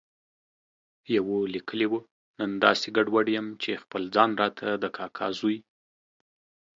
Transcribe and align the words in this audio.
يوه 1.15 1.35
ليکلي 1.53 1.87
و، 1.91 1.93
نن 2.39 2.51
داسې 2.65 2.87
ګډوډ 2.95 3.27
یم 3.37 3.47
چې 3.61 3.81
خپل 3.83 4.01
ځان 4.15 4.31
راته 4.41 4.67
د 4.81 4.85
کاکا 4.97 5.27
زوی 5.39 5.57